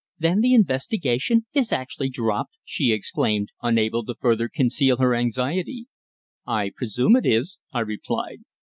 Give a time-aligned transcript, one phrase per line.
[0.17, 5.85] "Then the investigation is actually dropped?" she exclaimed, unable to further conceal her anxiety.
[6.43, 8.39] "I presume it is," I replied.